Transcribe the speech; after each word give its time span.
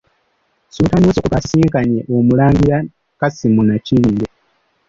Sultan 0.73 1.03
we 1.05 1.15
Sokoto 1.15 1.35
asisinkanye 1.39 1.99
Omulangira 2.15 2.77
Kassim 3.19 3.55
Nakibinge. 3.67 4.25